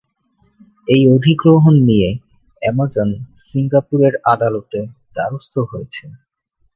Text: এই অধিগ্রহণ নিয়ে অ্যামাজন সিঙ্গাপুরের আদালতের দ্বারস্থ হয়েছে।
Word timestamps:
এই 0.87 1.03
অধিগ্রহণ 1.15 1.75
নিয়ে 1.89 2.09
অ্যামাজন 2.61 3.09
সিঙ্গাপুরের 3.47 4.13
আদালতের 4.33 4.85
দ্বারস্থ 5.15 5.53
হয়েছে। 5.69 6.05